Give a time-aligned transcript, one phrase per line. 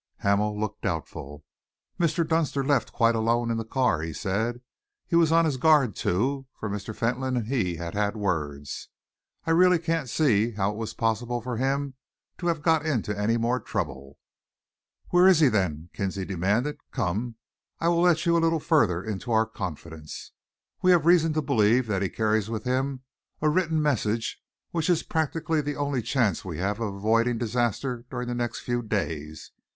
[0.21, 1.45] Hamel looked doubtful.
[1.99, 2.27] "Mr.
[2.27, 4.59] Dunster left quite alone in the car," he said.
[5.05, 6.95] "He was on his guard too, for Mr.
[6.95, 8.89] Fentolin and he had had words.
[9.45, 11.93] I really can't see how it was possible for him
[12.39, 14.17] to have got into any more trouble."
[15.09, 16.79] "Where is he, then?" Kinsley demanded.
[16.89, 17.35] "Come,
[17.79, 20.31] I will let you a little further into our confidence.
[20.81, 23.01] We have reason to believe that he carries with him
[23.39, 24.41] a written message
[24.71, 28.81] which is practically the only chance we have of avoiding disaster during the next few
[28.81, 29.51] days.